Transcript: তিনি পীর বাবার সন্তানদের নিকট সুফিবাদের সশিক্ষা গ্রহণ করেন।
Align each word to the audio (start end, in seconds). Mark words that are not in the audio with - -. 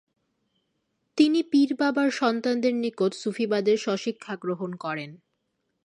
তিনি 1.17 1.39
পীর 1.43 1.69
বাবার 1.75 2.09
সন্তানদের 2.11 2.73
নিকট 2.75 3.11
সুফিবাদের 3.13 3.77
সশিক্ষা 3.77 4.33
গ্রহণ 4.35 4.71
করেন। 4.75 5.11